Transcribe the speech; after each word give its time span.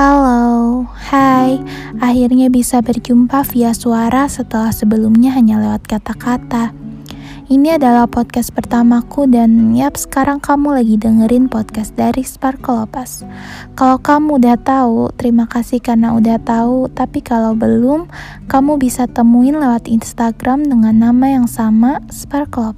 Halo, 0.00 0.88
hai. 1.12 1.60
Akhirnya 2.00 2.48
bisa 2.48 2.80
berjumpa 2.80 3.44
via 3.52 3.76
suara 3.76 4.32
setelah 4.32 4.72
sebelumnya 4.72 5.28
hanya 5.36 5.60
lewat 5.60 5.84
kata-kata. 5.84 6.72
Ini 7.52 7.76
adalah 7.76 8.08
podcast 8.08 8.48
pertamaku 8.56 9.28
dan 9.28 9.76
yap 9.76 10.00
sekarang 10.00 10.40
kamu 10.40 10.80
lagi 10.80 10.96
dengerin 10.96 11.52
podcast 11.52 11.92
dari 12.00 12.24
Sparkle 12.24 12.88
Opas. 12.88 13.28
Kalau 13.76 14.00
kamu 14.00 14.40
udah 14.40 14.56
tahu, 14.64 15.12
terima 15.20 15.44
kasih 15.44 15.84
karena 15.84 16.16
udah 16.16 16.40
tahu. 16.40 16.88
Tapi 16.88 17.20
kalau 17.20 17.52
belum, 17.52 18.08
kamu 18.48 18.80
bisa 18.80 19.04
temuin 19.04 19.60
lewat 19.60 19.84
Instagram 19.84 20.64
dengan 20.64 20.96
nama 20.96 21.28
yang 21.28 21.44
sama, 21.44 22.00
Sparkle 22.08 22.72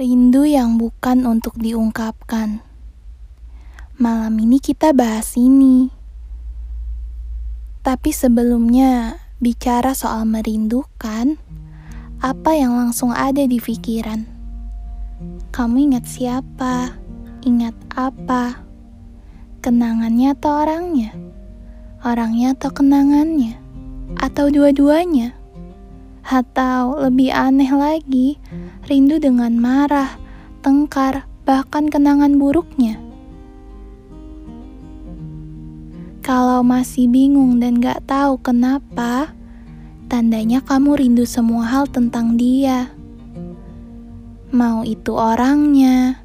Rindu 0.00 0.48
yang 0.48 0.80
bukan 0.80 1.28
untuk 1.28 1.60
diungkapkan. 1.60 2.64
Malam 4.00 4.40
ini 4.40 4.56
kita 4.56 4.96
bahas 4.96 5.36
ini. 5.36 5.92
Tapi 7.84 8.08
sebelumnya 8.08 9.20
bicara 9.44 9.92
soal 9.92 10.24
merindukan, 10.24 11.36
apa 12.16 12.50
yang 12.56 12.80
langsung 12.80 13.12
ada 13.12 13.44
di 13.44 13.60
pikiran? 13.60 14.24
Kamu 15.52 15.92
ingat 15.92 16.08
siapa? 16.08 16.96
Ingat 17.44 17.76
apa? 17.92 18.56
Kenangannya 19.60 20.32
atau 20.32 20.64
orangnya? 20.64 21.12
Orangnya 22.00 22.56
atau 22.56 22.72
kenangannya? 22.72 23.60
Atau 24.16 24.48
dua-duanya? 24.48 25.36
Atau 26.24 27.00
lebih 27.00 27.32
aneh 27.32 27.70
lagi, 27.72 28.36
rindu 28.86 29.16
dengan 29.16 29.56
marah, 29.56 30.20
tengkar, 30.60 31.24
bahkan 31.48 31.88
kenangan 31.88 32.36
buruknya. 32.36 33.00
Kalau 36.20 36.62
masih 36.62 37.08
bingung 37.10 37.58
dan 37.58 37.80
gak 37.80 38.06
tahu 38.06 38.38
kenapa, 38.38 39.32
tandanya 40.06 40.62
kamu 40.62 41.00
rindu 41.00 41.24
semua 41.26 41.66
hal 41.66 41.88
tentang 41.90 42.36
dia. 42.38 42.92
Mau 44.50 44.84
itu 44.86 45.16
orangnya, 45.16 46.22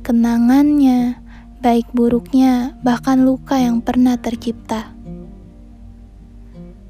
kenangannya, 0.00 1.20
baik 1.62 1.88
buruknya, 1.94 2.76
bahkan 2.84 3.22
luka 3.24 3.56
yang 3.56 3.80
pernah 3.80 4.18
tercipta. 4.20 4.92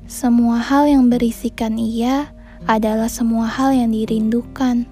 Semua 0.07 0.63
hal 0.63 0.87
yang 0.87 1.11
berisikan 1.11 1.75
ia 1.79 2.36
adalah 2.67 3.07
semua 3.07 3.47
hal 3.47 3.71
yang 3.71 3.95
dirindukan. 3.95 4.91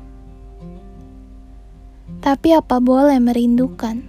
Tapi 2.23 2.55
apa 2.55 2.79
boleh 2.79 3.19
merindukan? 3.19 4.07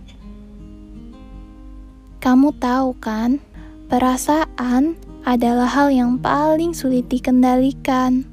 Kamu 2.22 2.54
tahu 2.62 2.94
kan, 3.02 3.42
perasaan 3.90 4.98
adalah 5.26 5.66
hal 5.66 5.90
yang 5.90 6.22
paling 6.22 6.78
sulit 6.78 7.10
dikendalikan. 7.10 8.26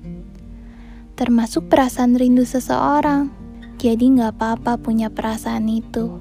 Termasuk 1.16 1.68
perasaan 1.72 2.16
rindu 2.16 2.44
seseorang. 2.44 3.32
Jadi 3.80 4.16
gak 4.16 4.38
apa-apa 4.38 4.78
punya 4.78 5.08
perasaan 5.10 5.66
itu. 5.66 6.20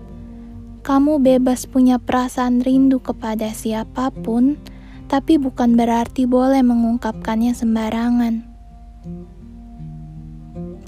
Kamu 0.81 1.21
bebas 1.21 1.69
punya 1.69 2.01
perasaan 2.01 2.65
rindu 2.65 2.97
kepada 2.97 3.53
siapa 3.53 4.09
pun, 4.09 4.57
tapi 5.05 5.37
bukan 5.37 5.77
berarti 5.77 6.25
boleh 6.25 6.65
mengungkapkannya 6.65 7.53
sembarangan. 7.53 8.50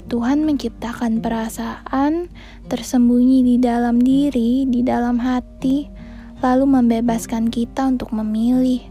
Tuhan 0.06 0.46
menciptakan 0.46 1.18
perasaan 1.18 2.30
tersembunyi 2.70 3.42
di 3.42 3.56
dalam 3.58 3.98
diri, 3.98 4.62
di 4.70 4.86
dalam 4.86 5.18
hati, 5.18 5.90
lalu 6.38 6.68
membebaskan 6.68 7.50
kita 7.50 7.90
untuk 7.90 8.14
memilih 8.14 8.84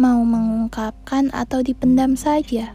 mau 0.00 0.24
mengungkapkan 0.24 1.28
atau 1.34 1.60
dipendam 1.60 2.16
saja. 2.16 2.72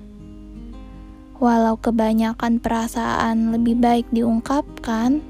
Walau 1.42 1.80
kebanyakan 1.82 2.62
perasaan 2.62 3.56
lebih 3.58 3.82
baik 3.82 4.06
diungkapkan, 4.14 5.24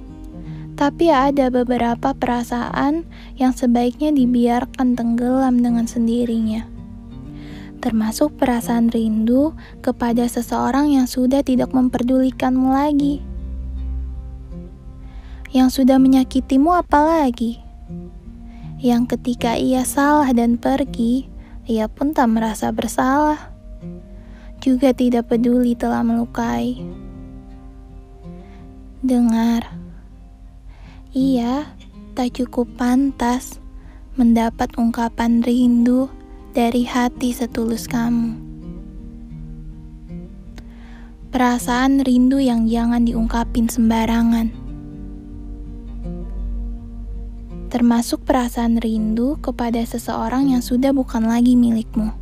tapi 0.76 1.08
ada 1.08 1.48
beberapa 1.54 2.12
perasaan 2.12 3.08
yang 3.40 3.56
sebaiknya 3.56 4.12
dibiarkan 4.12 5.00
tenggelam 5.00 5.64
dengan 5.64 5.88
sendirinya 5.88 6.73
termasuk 7.84 8.40
perasaan 8.40 8.88
rindu 8.88 9.52
kepada 9.84 10.24
seseorang 10.24 10.96
yang 10.96 11.04
sudah 11.04 11.44
tidak 11.44 11.76
memperdulikanmu 11.76 12.72
lagi. 12.72 13.20
Yang 15.52 15.84
sudah 15.84 16.00
menyakitimu 16.00 16.72
apalagi? 16.80 17.60
Yang 18.80 19.20
ketika 19.20 19.60
ia 19.60 19.84
salah 19.84 20.32
dan 20.32 20.56
pergi, 20.56 21.28
ia 21.68 21.92
pun 21.92 22.16
tak 22.16 22.32
merasa 22.32 22.72
bersalah. 22.72 23.52
Juga 24.64 24.96
tidak 24.96 25.28
peduli 25.28 25.76
telah 25.76 26.08
melukai. 26.08 26.80
Dengar, 29.04 29.68
ia 31.12 31.68
tak 32.16 32.40
cukup 32.40 32.80
pantas 32.80 33.60
mendapat 34.16 34.72
ungkapan 34.80 35.44
rindu 35.44 36.08
dari 36.54 36.86
hati 36.86 37.34
setulus 37.34 37.90
kamu. 37.90 38.38
Perasaan 41.34 42.06
rindu 42.06 42.38
yang 42.38 42.70
jangan 42.70 43.10
diungkapin 43.10 43.66
sembarangan. 43.66 44.54
Termasuk 47.74 48.22
perasaan 48.22 48.78
rindu 48.78 49.42
kepada 49.42 49.82
seseorang 49.82 50.54
yang 50.54 50.62
sudah 50.62 50.94
bukan 50.94 51.26
lagi 51.26 51.58
milikmu. 51.58 52.14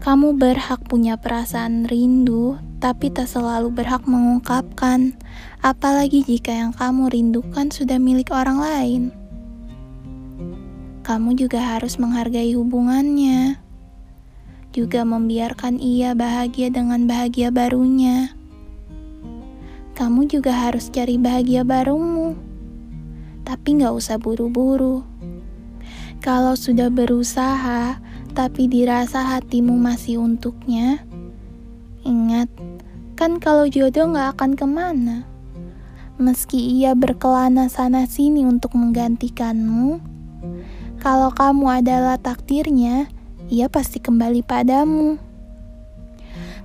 Kamu 0.00 0.40
berhak 0.40 0.80
punya 0.88 1.20
perasaan 1.20 1.84
rindu, 1.84 2.56
tapi 2.80 3.12
tak 3.12 3.28
selalu 3.28 3.68
berhak 3.68 4.08
mengungkapkan, 4.08 5.12
apalagi 5.60 6.24
jika 6.24 6.56
yang 6.56 6.72
kamu 6.72 7.12
rindukan 7.12 7.68
sudah 7.68 8.00
milik 8.00 8.32
orang 8.32 8.56
lain 8.64 9.21
kamu 11.02 11.34
juga 11.34 11.58
harus 11.58 11.98
menghargai 11.98 12.54
hubungannya, 12.54 13.58
juga 14.70 15.02
membiarkan 15.02 15.82
ia 15.82 16.14
bahagia 16.14 16.70
dengan 16.70 17.10
bahagia 17.10 17.50
barunya. 17.50 18.30
Kamu 19.98 20.30
juga 20.30 20.54
harus 20.54 20.86
cari 20.94 21.18
bahagia 21.18 21.66
barumu, 21.66 22.38
tapi 23.42 23.82
gak 23.82 23.98
usah 23.98 24.14
buru-buru. 24.14 25.02
Kalau 26.22 26.54
sudah 26.54 26.86
berusaha, 26.86 27.98
tapi 28.30 28.70
dirasa 28.70 29.26
hatimu 29.26 29.74
masih 29.74 30.22
untuknya, 30.22 31.02
ingat, 32.06 32.46
kan 33.18 33.42
kalau 33.42 33.66
jodoh 33.66 34.06
gak 34.14 34.38
akan 34.38 34.54
ke 34.54 34.66
mana. 34.70 35.26
Meski 36.22 36.78
ia 36.78 36.94
berkelana 36.94 37.66
sana-sini 37.66 38.46
untuk 38.46 38.78
menggantikanmu, 38.78 40.11
kalau 41.02 41.34
kamu 41.34 41.82
adalah 41.82 42.14
takdirnya, 42.14 43.10
ia 43.50 43.66
pasti 43.66 43.98
kembali 43.98 44.46
padamu. 44.46 45.18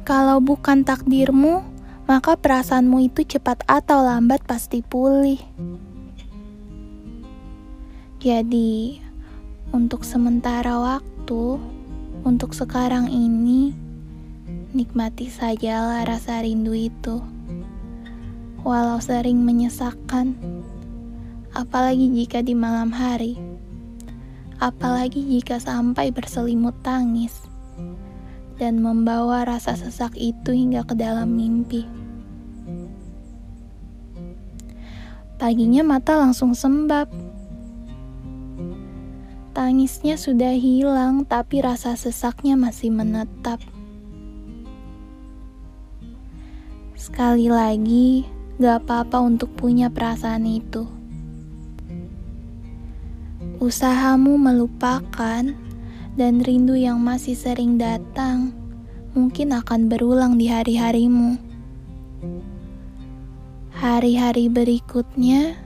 Kalau 0.05 0.37
bukan 0.37 0.85
takdirmu, 0.85 1.65
maka 2.05 2.37
perasaanmu 2.37 3.09
itu 3.09 3.25
cepat 3.25 3.65
atau 3.65 4.05
lambat 4.05 4.45
pasti 4.45 4.85
pulih. 4.85 5.41
Jadi, 8.21 9.01
untuk 9.73 10.05
sementara 10.05 10.77
waktu, 10.77 11.57
untuk 12.21 12.53
sekarang 12.53 13.09
ini, 13.09 13.73
nikmati 14.69 15.33
sajalah 15.33 16.05
rasa 16.05 16.45
rindu 16.45 16.77
itu. 16.77 17.25
Walau 18.61 19.01
sering 19.01 19.41
menyesakkan, 19.41 20.37
apalagi 21.57 22.05
jika 22.13 22.45
di 22.45 22.53
malam 22.53 22.93
hari 22.93 23.57
apalagi 24.57 25.21
jika 25.21 25.61
sampai 25.61 26.09
berselimut 26.09 26.73
tangis 26.81 27.33
dan 28.57 28.81
membawa 28.81 29.45
rasa 29.45 29.77
sesak 29.77 30.17
itu 30.17 30.49
hingga 30.49 30.81
ke 30.81 30.97
dalam 30.97 31.29
mimpi. 31.37 31.85
Paginya 35.37 35.85
mata 35.85 36.17
langsung 36.17 36.57
sembab. 36.57 37.05
Tangisnya 39.53 40.17
sudah 40.17 40.53
hilang, 40.53 41.25
tapi 41.25 41.61
rasa 41.61 41.93
sesaknya 41.93 42.57
masih 42.57 42.89
menetap. 42.89 43.61
Sekali 46.97 47.49
lagi, 47.49 48.25
gak 48.57 48.85
apa-apa 48.85 49.21
untuk 49.21 49.53
punya 49.53 49.93
perasaan 49.93 50.45
itu 50.49 50.96
usahamu 53.57 54.37
melupakan, 54.37 55.43
dan 56.17 56.33
rindu 56.41 56.73
yang 56.73 56.97
masih 56.97 57.37
sering 57.37 57.77
datang 57.77 58.53
mungkin 59.17 59.49
akan 59.49 59.89
berulang 59.89 60.37
di 60.37 60.45
hari-harimu. 60.45 61.41
Hari-hari 63.73 64.45
berikutnya, 64.49 65.57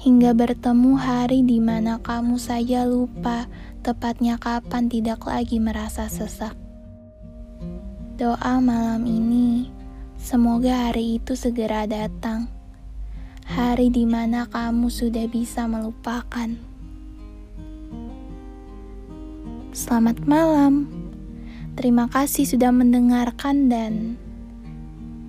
hingga 0.00 0.32
bertemu 0.32 0.92
hari 0.96 1.44
di 1.44 1.60
mana 1.60 2.00
kamu 2.00 2.40
saja 2.40 2.88
lupa 2.88 3.48
tepatnya 3.84 4.40
kapan 4.40 4.88
tidak 4.88 5.24
lagi 5.28 5.60
merasa 5.60 6.08
sesak. 6.08 6.56
Doa 8.16 8.60
malam 8.60 9.04
ini, 9.04 9.68
semoga 10.16 10.88
hari 10.88 11.20
itu 11.20 11.36
segera 11.36 11.84
datang. 11.84 12.48
Hari 13.44 13.92
di 13.92 14.08
mana 14.08 14.48
kamu 14.48 14.88
sudah 14.88 15.28
bisa 15.28 15.68
melupakan. 15.68 16.48
Selamat 19.76 20.16
malam. 20.24 20.88
Terima 21.76 22.08
kasih 22.08 22.48
sudah 22.48 22.72
mendengarkan 22.72 23.68
dan 23.68 24.16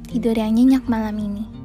tidur 0.08 0.32
yang 0.32 0.56
nyenyak 0.56 0.88
malam 0.88 1.20
ini. 1.20 1.65